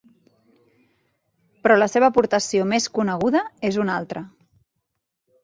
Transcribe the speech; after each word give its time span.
Però 1.67 1.77
la 1.81 1.89
seva 1.95 2.09
aportació 2.13 2.65
més 2.73 2.89
coneguda 2.97 3.45
és 3.71 3.79
una 3.85 4.01
altra. 4.01 4.27